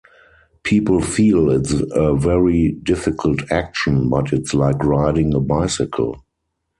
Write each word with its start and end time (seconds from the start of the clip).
People 0.63 0.99
feel 0.99 1.51
it's 1.51 1.75
a 1.93 2.15
very 2.15 2.71
difficult 2.81 3.51
action 3.51 4.09
but 4.09 4.33
its 4.33 4.51
like 4.51 4.83
riding 4.83 5.31
a 5.35 5.39
bicycle. 5.39 6.23